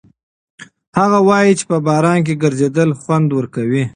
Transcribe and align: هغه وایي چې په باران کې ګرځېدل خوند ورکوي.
هغه 0.99 1.19
وایي 1.27 1.53
چې 1.59 1.65
په 1.71 1.77
باران 1.87 2.19
کې 2.25 2.39
ګرځېدل 2.43 2.89
خوند 3.01 3.27
ورکوي. 3.37 3.83